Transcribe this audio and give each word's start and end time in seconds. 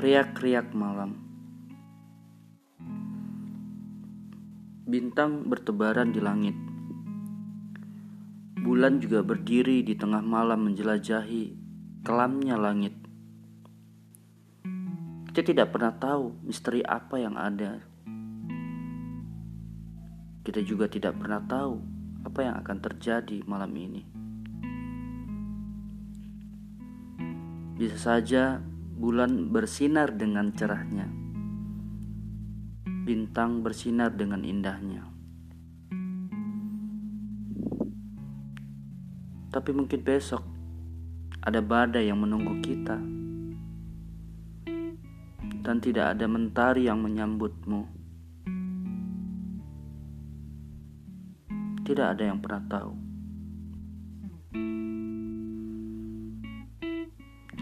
Riak-riak 0.00 0.72
malam. 0.72 1.12
Bintang 4.88 5.44
bertebaran 5.44 6.08
di 6.08 6.24
langit. 6.24 6.56
Bulan 8.64 8.96
juga 9.04 9.20
berdiri 9.20 9.84
di 9.84 9.92
tengah 9.92 10.24
malam 10.24 10.72
menjelajahi 10.72 11.52
kelamnya 12.00 12.56
langit. 12.56 12.96
Kita 15.28 15.44
tidak 15.44 15.68
pernah 15.68 15.92
tahu 15.92 16.48
misteri 16.48 16.80
apa 16.80 17.20
yang 17.20 17.36
ada. 17.36 17.84
Kita 20.40 20.64
juga 20.64 20.88
tidak 20.88 21.20
pernah 21.20 21.44
tahu 21.44 21.76
apa 22.24 22.40
yang 22.40 22.56
akan 22.56 22.78
terjadi 22.80 23.44
malam 23.44 23.76
ini. 23.76 24.08
Bisa 27.76 28.00
saja 28.00 28.64
bulan 29.00 29.48
bersinar 29.48 30.12
dengan 30.12 30.52
cerahnya, 30.52 31.08
bintang 33.08 33.64
bersinar 33.64 34.12
dengan 34.12 34.44
indahnya. 34.44 35.08
Tapi 39.48 39.70
mungkin 39.72 40.04
besok 40.04 40.44
ada 41.40 41.64
badai 41.64 42.12
yang 42.12 42.20
menunggu 42.20 42.60
kita, 42.60 43.00
dan 45.64 45.76
tidak 45.80 46.12
ada 46.12 46.28
mentari 46.28 46.84
yang 46.84 47.00
menyambutmu. 47.00 47.88
Tidak 51.88 52.06
ada 52.06 52.22
yang 52.22 52.38
pernah 52.38 52.62
tahu. 52.68 52.92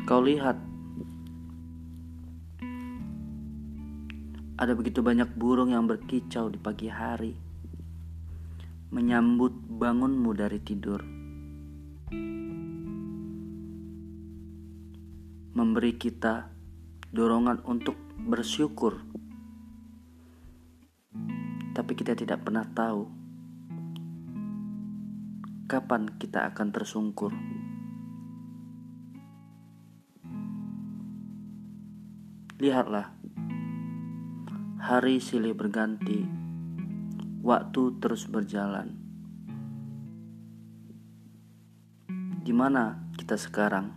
Kau 0.05 0.21
lihat, 0.21 0.68
ada 4.59 4.75
begitu 4.75 5.07
banyak 5.07 5.39
burung 5.39 5.71
yang 5.71 5.87
berkicau 5.87 6.51
di 6.51 6.59
pagi 6.59 6.91
hari, 6.91 7.31
menyambut 8.91 9.55
bangunmu 9.55 10.35
dari 10.35 10.59
tidur, 10.59 10.99
memberi 15.55 15.95
kita 15.95 16.51
dorongan 17.15 17.63
untuk 17.71 17.95
bersyukur, 18.19 18.99
tapi 21.79 21.95
kita 21.95 22.19
tidak 22.19 22.43
pernah 22.43 22.67
tahu 22.67 23.07
kapan 25.71 26.19
kita 26.19 26.51
akan 26.51 26.69
tersungkur. 26.75 27.31
Lihatlah, 32.59 33.15
hari 34.79 35.19
silih 35.19 35.59
berganti, 35.59 36.23
waktu 37.43 37.99
terus 37.99 38.31
berjalan. 38.31 38.95
Di 42.47 42.55
mana 42.55 43.11
kita 43.19 43.35
sekarang? 43.35 43.91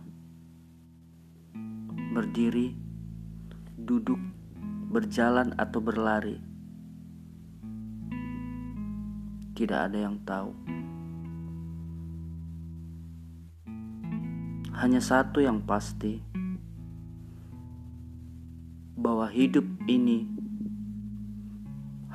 Berdiri, 2.12 2.74
duduk, 3.78 4.18
berjalan, 4.90 5.54
atau 5.54 5.78
berlari? 5.78 6.42
Tidak 9.54 9.78
ada 9.86 9.98
yang 10.02 10.18
tahu. 10.26 10.50
Hanya 14.74 14.98
satu 14.98 15.38
yang 15.38 15.62
pasti 15.62 16.18
bahwa 18.98 19.30
hidup 19.30 19.64
ini 19.86 20.41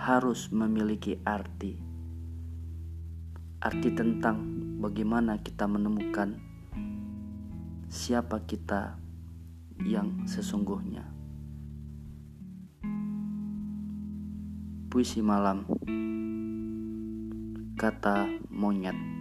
harus 0.08 0.48
memiliki 0.56 1.20
arti. 1.28 1.76
Arti 3.60 3.92
tentang 3.92 4.40
bagaimana 4.80 5.44
kita 5.44 5.68
menemukan 5.68 6.40
siapa 7.92 8.40
kita 8.48 8.96
yang 9.84 10.24
sesungguhnya. 10.24 11.04
Puisi 14.88 15.20
malam, 15.20 15.68
kata 17.76 18.32
monyet. 18.48 19.17